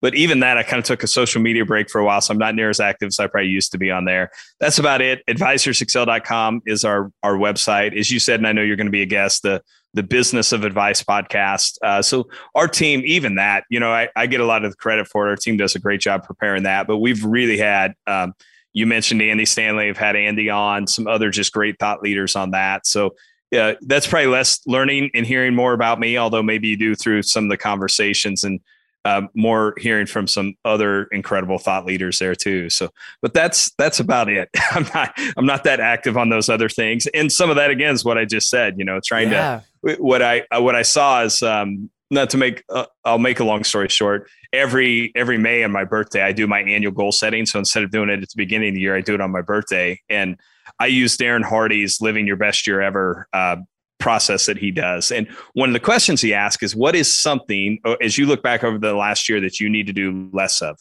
[0.00, 2.32] but even that, I kind of took a social media break for a while, so
[2.32, 4.30] I'm not near as active as I probably used to be on there.
[4.60, 5.26] That's about it.
[5.26, 7.98] AdvisorsExcel.com is our our website.
[7.98, 9.42] As you said, and I know you're going to be a guest.
[9.42, 11.76] The the Business of Advice podcast.
[11.82, 14.76] Uh, so our team, even that, you know, I, I, get a lot of the
[14.76, 15.30] credit for it.
[15.30, 16.86] Our team does a great job preparing that.
[16.86, 17.94] But we've really had.
[18.06, 18.34] Um,
[18.72, 19.88] you mentioned Andy Stanley.
[19.88, 22.86] I've had Andy on, some other just great thought leaders on that.
[22.86, 23.14] So
[23.50, 27.22] yeah, that's probably less learning and hearing more about me, although maybe you do through
[27.22, 28.60] some of the conversations and
[29.04, 32.68] uh, more hearing from some other incredible thought leaders there too.
[32.70, 32.90] So,
[33.22, 34.50] but that's that's about it.
[34.70, 37.94] I'm not I'm not that active on those other things, and some of that again
[37.94, 38.78] is what I just said.
[38.78, 39.62] You know, trying yeah.
[39.84, 43.44] to what I what I saw is um, not to make uh, I'll make a
[43.44, 44.28] long story short.
[44.52, 47.46] Every every May on my birthday, I do my annual goal setting.
[47.46, 49.30] So instead of doing it at the beginning of the year, I do it on
[49.30, 50.36] my birthday, and
[50.78, 53.56] I use Darren Hardy's "Living Your Best Year Ever" uh,
[53.98, 55.12] process that he does.
[55.12, 58.42] And one of the questions he asks is, "What is something uh, as you look
[58.42, 60.78] back over the last year that you need to do less of?"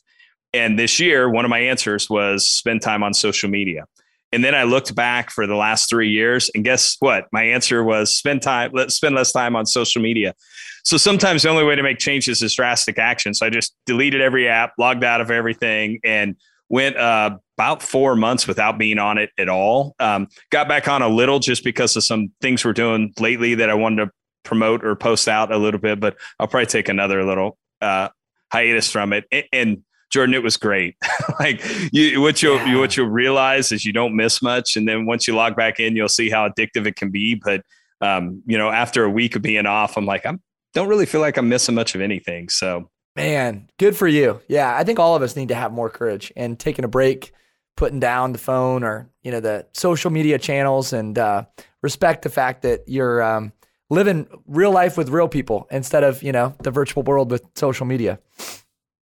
[0.51, 3.85] And this year, one of my answers was spend time on social media.
[4.31, 7.25] And then I looked back for the last three years, and guess what?
[7.31, 10.35] My answer was spend time, let's spend less time on social media.
[10.83, 13.33] So sometimes the only way to make changes is drastic action.
[13.33, 16.35] So I just deleted every app, logged out of everything, and
[16.69, 19.95] went uh, about four months without being on it at all.
[19.99, 23.69] Um, got back on a little just because of some things we're doing lately that
[23.69, 24.11] I wanted to
[24.43, 28.09] promote or post out a little bit, but I'll probably take another little uh,
[28.51, 29.25] hiatus from it.
[29.31, 30.95] And, and, Jordan, it was great.
[31.39, 31.61] like
[31.91, 32.79] you, what you'll yeah.
[32.79, 35.95] what you'll realize is you don't miss much, and then once you log back in,
[35.95, 37.35] you'll see how addictive it can be.
[37.35, 37.61] But
[38.01, 40.41] um, you know, after a week of being off, I'm like, I'm
[40.73, 42.49] don't really feel like I'm missing much of anything.
[42.49, 44.39] So Man, good for you.
[44.47, 47.33] Yeah, I think all of us need to have more courage and taking a break,
[47.75, 51.43] putting down the phone or you know the social media channels, and uh,
[51.81, 53.51] respect the fact that you're um,
[53.89, 57.85] living real life with real people instead of you know the virtual world with social
[57.85, 58.19] media.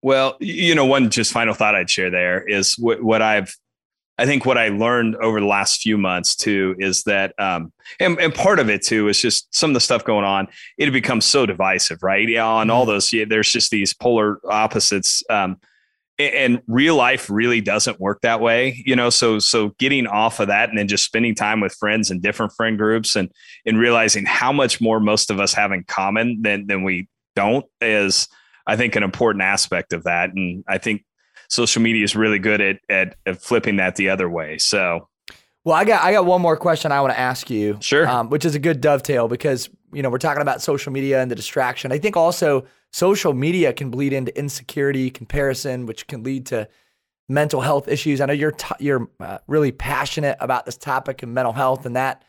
[0.01, 3.55] Well, you know, one just final thought I'd share there is what, what I've
[4.17, 8.19] I think what I learned over the last few months too is that, um, and,
[8.19, 10.47] and part of it too is just some of the stuff going on.
[10.77, 12.27] It becomes so divisive, right?
[12.27, 12.91] Yeah, on all mm-hmm.
[12.91, 15.23] those, yeah, there's just these polar opposites.
[15.29, 15.57] Um,
[16.19, 20.47] and real life really doesn't work that way you know so so getting off of
[20.47, 23.31] that and then just spending time with friends and different friend groups and
[23.65, 27.65] and realizing how much more most of us have in common than than we don't
[27.81, 28.27] is
[28.65, 31.03] i think an important aspect of that and i think
[31.47, 35.07] social media is really good at at, at flipping that the other way so
[35.63, 38.29] well i got i got one more question i want to ask you sure um,
[38.29, 41.35] which is a good dovetail because you know we're talking about social media and the
[41.35, 46.67] distraction i think also social media can bleed into insecurity, comparison, which can lead to
[47.29, 48.21] mental health issues.
[48.21, 51.95] I know you're t- you're uh, really passionate about this topic of mental health, and
[51.95, 52.23] that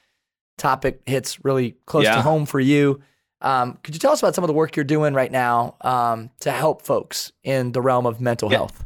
[0.56, 2.16] topic hits really close yeah.
[2.16, 3.00] to home for you.
[3.40, 6.30] Um, could you tell us about some of the work you're doing right now um,
[6.40, 8.58] to help folks in the realm of mental yeah.
[8.58, 8.84] health?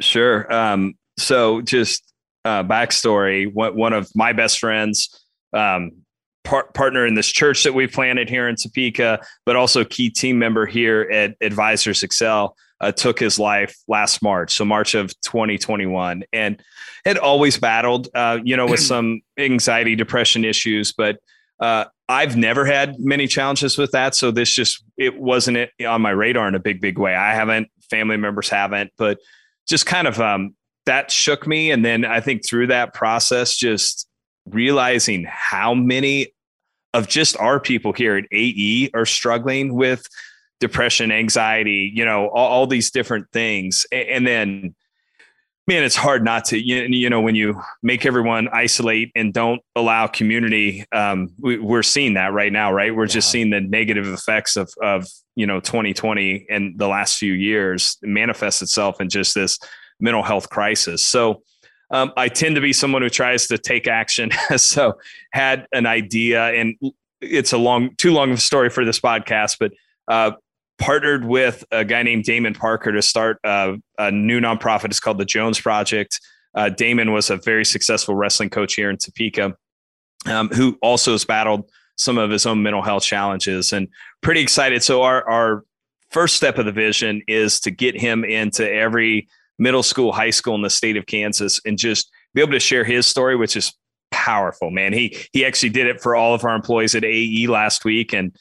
[0.00, 0.52] Sure.
[0.52, 2.12] Um, so, just
[2.44, 5.08] uh, backstory: one, one of my best friends
[5.52, 5.92] um,
[6.44, 10.38] par- partner in this church that we planted here in Topeka, but also key team
[10.38, 16.24] member here at Advisors Excel, uh, took his life last March, so March of 2021,
[16.32, 16.62] and
[17.04, 21.18] had always battled, uh, you know, with some anxiety, depression issues, but
[21.60, 26.02] uh, I've never had many challenges with that, so this just it wasn't it on
[26.02, 27.14] my radar in a big, big way.
[27.14, 29.18] I haven't, family members haven't, but
[29.68, 30.54] just kind of um,
[30.86, 34.08] that shook me, and then I think through that process, just
[34.46, 36.34] realizing how many
[36.94, 40.06] of just our people here at AE are struggling with
[40.60, 43.86] depression, anxiety, you know, all, all these different things.
[43.90, 44.74] And, and, then,
[45.66, 49.60] man, it's hard not to, you, you, know, when you make everyone isolate and don't
[49.76, 52.94] allow community, um, we, are seeing that right now, right?
[52.94, 53.14] We're yeah.
[53.14, 57.96] just seeing the negative effects of, of, you know, 2020 and the last few years
[58.02, 59.58] manifest itself in just this
[60.00, 61.04] mental health crisis.
[61.04, 61.42] So,
[61.92, 64.30] um, I tend to be someone who tries to take action.
[64.56, 64.94] so
[65.32, 66.74] had an idea, and
[67.20, 69.72] it's a long, too long of a story for this podcast, but
[70.08, 70.32] uh,
[70.82, 74.86] partnered with a guy named Damon Parker to start a, a new nonprofit.
[74.86, 76.20] It's called the Jones Project.
[76.56, 79.54] Uh, Damon was a very successful wrestling coach here in Topeka,
[80.26, 83.86] um, who also has battled some of his own mental health challenges, and
[84.22, 84.82] pretty excited.
[84.82, 85.64] So our our
[86.10, 89.28] first step of the vision is to get him into every
[89.60, 92.84] middle school, high school in the state of Kansas and just be able to share
[92.84, 93.72] his story, which is
[94.10, 94.92] powerful, man.
[94.92, 98.36] He he actually did it for all of our employees at AE last week and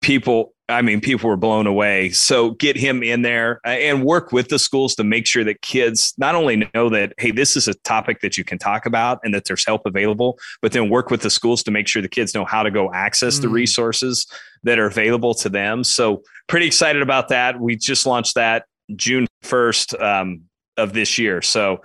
[0.00, 2.10] people I mean people were blown away.
[2.10, 5.62] So get him in there uh, and work with the schools to make sure that
[5.62, 9.18] kids not only know that hey this is a topic that you can talk about
[9.24, 12.08] and that there's help available, but then work with the schools to make sure the
[12.08, 13.42] kids know how to go access mm.
[13.42, 14.26] the resources
[14.62, 15.82] that are available to them.
[15.82, 17.60] So pretty excited about that.
[17.60, 20.42] We just launched that June 1st um,
[20.76, 21.42] of this year.
[21.42, 21.82] So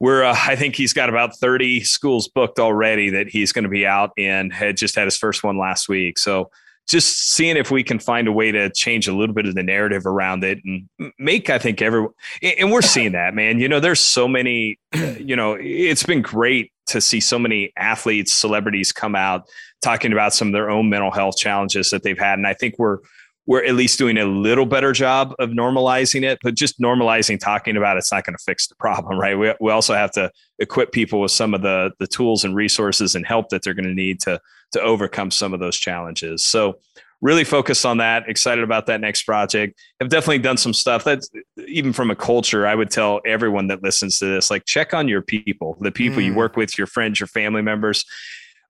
[0.00, 3.68] we're, uh, I think he's got about 30 schools booked already that he's going to
[3.68, 4.50] be out in.
[4.50, 6.18] Had just had his first one last week.
[6.18, 6.50] So
[6.88, 9.62] just seeing if we can find a way to change a little bit of the
[9.62, 13.58] narrative around it and make, I think, everyone, and we're seeing that, man.
[13.58, 14.78] You know, there's so many,
[15.18, 19.42] you know, it's been great to see so many athletes, celebrities come out
[19.82, 22.38] talking about some of their own mental health challenges that they've had.
[22.38, 22.98] And I think we're,
[23.46, 27.76] we're at least doing a little better job of normalizing it, but just normalizing talking
[27.76, 29.38] about it's not going to fix the problem, right?
[29.38, 33.14] We, we also have to equip people with some of the the tools and resources
[33.14, 34.38] and help that they're going to need to
[34.72, 36.44] to overcome some of those challenges.
[36.44, 36.78] So
[37.20, 41.28] really focused on that excited about that next project have definitely done some stuff that's
[41.66, 45.08] even from a culture i would tell everyone that listens to this like check on
[45.08, 46.26] your people the people mm.
[46.26, 48.04] you work with your friends your family members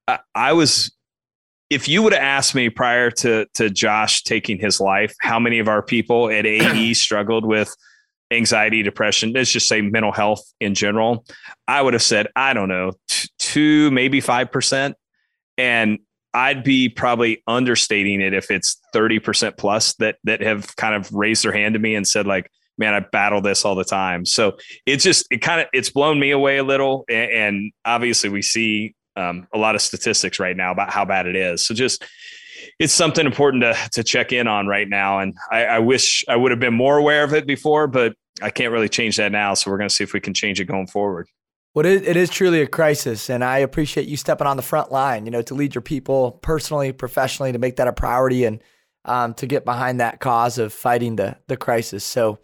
[0.08, 0.90] I, I was
[1.70, 5.58] if you would have asked me prior to to Josh taking his life, how many
[5.58, 7.74] of our people at AE struggled with
[8.30, 11.24] anxiety, depression, let's just say mental health in general,
[11.66, 14.94] I would have said, I don't know, t- two, maybe 5%.
[15.58, 15.98] And
[16.32, 21.44] I'd be probably understating it if it's 30% plus that that have kind of raised
[21.44, 24.24] their hand to me and said like, man, I battle this all the time.
[24.24, 27.04] So it's just it kind of it's blown me away a little.
[27.08, 31.26] And, and obviously we see um, a lot of statistics right now about how bad
[31.26, 31.66] it is.
[31.66, 32.04] So just
[32.78, 35.18] it's something important to to check in on right now.
[35.18, 38.50] And I, I wish I would have been more aware of it before, but I
[38.50, 39.54] can't really change that now.
[39.54, 41.28] So we're going to see if we can change it going forward.
[41.74, 45.26] Well, it is truly a crisis, and I appreciate you stepping on the front line.
[45.26, 48.60] You know, to lead your people personally, professionally, to make that a priority, and
[49.04, 52.04] um, to get behind that cause of fighting the the crisis.
[52.04, 52.38] So,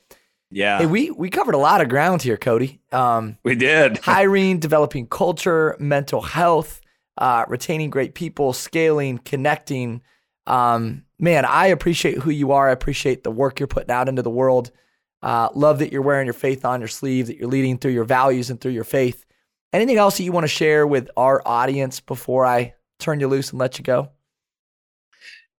[0.50, 0.78] yeah.
[0.78, 2.80] Hey, we we covered a lot of ground here, Cody.
[2.92, 3.98] Um, we did.
[4.02, 6.80] hiring, developing culture, mental health,
[7.18, 10.02] uh, retaining great people, scaling, connecting.
[10.46, 12.68] Um, man, I appreciate who you are.
[12.68, 14.70] I appreciate the work you're putting out into the world.
[15.24, 18.04] Uh, love that you're wearing your faith on your sleeve, that you're leading through your
[18.04, 19.24] values and through your faith.
[19.72, 23.50] Anything else that you want to share with our audience before I turn you loose
[23.50, 24.10] and let you go?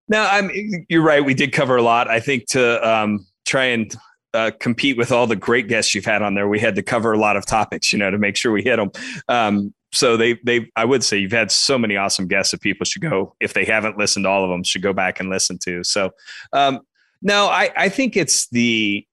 [0.07, 0.51] No, I'm.
[0.87, 1.25] You're right.
[1.25, 2.07] We did cover a lot.
[2.07, 3.93] I think to um, try and
[4.35, 7.11] uh, compete with all the great guests you've had on there, we had to cover
[7.11, 8.91] a lot of topics, you know, to make sure we hit them.
[9.29, 12.85] Um, so they, they, I would say you've had so many awesome guests that people
[12.85, 15.57] should go if they haven't listened to all of them, should go back and listen
[15.63, 15.83] to.
[15.83, 16.11] So,
[16.53, 16.81] um,
[17.23, 19.07] no, I, I think it's the.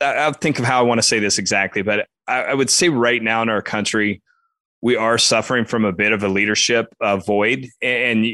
[0.00, 2.88] I'll think of how I want to say this exactly, but I, I would say
[2.88, 4.22] right now in our country,
[4.82, 8.26] we are suffering from a bit of a leadership uh, void, and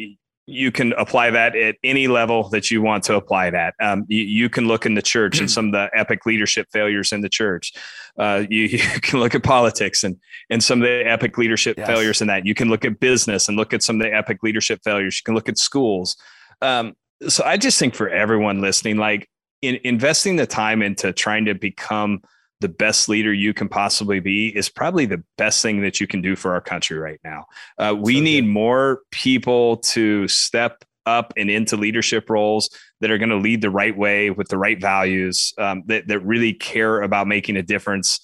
[0.46, 3.74] you can apply that at any level that you want to apply that.
[3.80, 7.12] Um, you, you, can look in the church and some of the epic leadership failures
[7.12, 7.72] in the church.
[8.18, 10.16] Uh, you, you, can look at politics and
[10.50, 11.86] and some of the epic leadership yes.
[11.86, 12.44] failures in that.
[12.44, 15.18] You can look at business and look at some of the epic leadership failures.
[15.18, 16.16] You can look at schools.
[16.60, 16.94] Um,
[17.28, 19.28] so I just think for everyone listening, like
[19.62, 22.20] in, investing the time into trying to become
[22.60, 26.22] the best leader you can possibly be is probably the best thing that you can
[26.22, 27.44] do for our country right now.
[27.78, 33.18] Uh, we so need more people to step up and into leadership roles that are
[33.18, 37.02] going to lead the right way with the right values um, that, that really care
[37.02, 38.20] about making a difference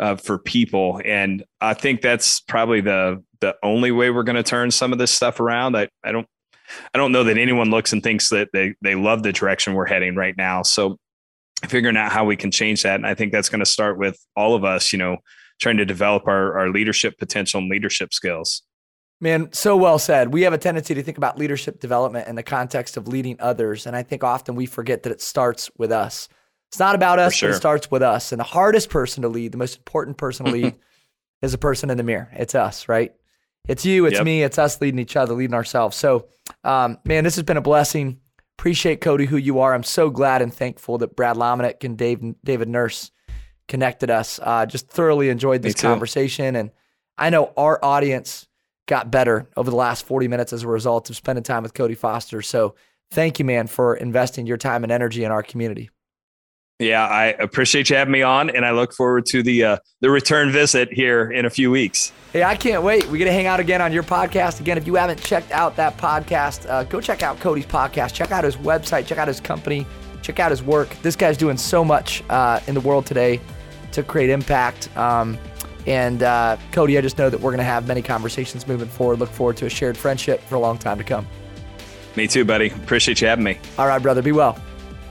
[0.00, 1.00] uh, for people.
[1.04, 4.98] And I think that's probably the the only way we're going to turn some of
[4.98, 5.76] this stuff around.
[5.76, 6.26] I, I don't
[6.94, 9.86] I don't know that anyone looks and thinks that they they love the direction we're
[9.86, 10.62] heading right now.
[10.62, 10.98] So
[11.64, 12.96] figuring out how we can change that.
[12.96, 15.18] And I think that's going to start with all of us, you know,
[15.60, 18.62] trying to develop our, our leadership potential and leadership skills.
[19.20, 20.34] Man, so well said.
[20.34, 23.86] We have a tendency to think about leadership development in the context of leading others.
[23.86, 26.28] And I think often we forget that it starts with us.
[26.68, 27.48] It's not about us, sure.
[27.48, 28.32] but it starts with us.
[28.32, 30.74] And the hardest person to lead, the most important person to lead,
[31.40, 32.28] is a person in the mirror.
[32.32, 33.14] It's us, right?
[33.68, 34.24] It's you, it's yep.
[34.24, 35.96] me, it's us leading each other, leading ourselves.
[35.96, 36.28] So,
[36.64, 38.20] um, man, this has been a blessing.
[38.58, 39.74] Appreciate Cody who you are.
[39.74, 43.10] I'm so glad and thankful that Brad Lomenick and Dave, David Nurse
[43.68, 44.38] connected us.
[44.42, 46.70] Uh, just thoroughly enjoyed this conversation, and
[47.18, 48.46] I know our audience
[48.86, 51.94] got better over the last 40 minutes as a result of spending time with Cody
[51.94, 52.40] Foster.
[52.40, 52.76] So
[53.10, 55.90] thank you, man, for investing your time and energy in our community.
[56.78, 60.10] Yeah, I appreciate you having me on, and I look forward to the uh, the
[60.10, 62.12] return visit here in a few weeks.
[62.34, 63.06] Hey, I can't wait.
[63.08, 64.76] We get to hang out again on your podcast again.
[64.76, 68.12] If you haven't checked out that podcast, uh, go check out Cody's podcast.
[68.12, 69.06] Check out his website.
[69.06, 69.86] Check out his company.
[70.20, 70.90] Check out his work.
[71.00, 73.40] This guy's doing so much uh, in the world today
[73.92, 74.94] to create impact.
[74.98, 75.38] Um,
[75.86, 79.18] and uh, Cody, I just know that we're going to have many conversations moving forward.
[79.18, 81.26] Look forward to a shared friendship for a long time to come.
[82.16, 82.68] Me too, buddy.
[82.68, 83.58] Appreciate you having me.
[83.78, 84.20] All right, brother.
[84.20, 84.60] Be well.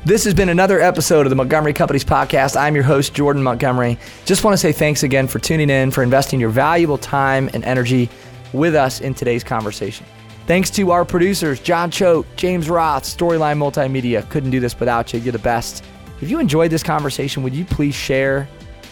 [0.05, 2.55] This has been another episode of the Montgomery Companies Podcast.
[2.55, 3.97] I'm your host, Jordan Montgomery.
[4.25, 7.63] Just want to say thanks again for tuning in, for investing your valuable time and
[7.63, 8.07] energy
[8.53, 10.05] with us in today's conversation.
[10.45, 14.29] Thanks to our producers, John Choate, James Roth, Storyline Multimedia.
[14.29, 15.19] Couldn't do this without you.
[15.21, 15.83] You're the best.
[16.21, 18.47] If you enjoyed this conversation, would you please share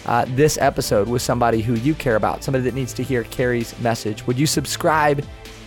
[0.08, 3.80] uh, this episode with somebody who you care about, somebody that needs to hear Carrie's
[3.82, 4.26] message?
[4.26, 5.24] Would you subscribe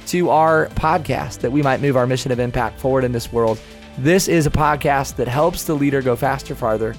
[0.08, 3.60] to our podcast that we might move our mission of impact forward in this world?
[3.98, 6.94] This is a podcast that helps the leader go faster, farther.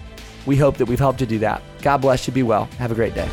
[0.48, 1.62] We hope that we've helped you do that.
[1.84, 2.34] God bless you.
[2.34, 2.66] Be well.
[2.80, 3.30] Have a great day.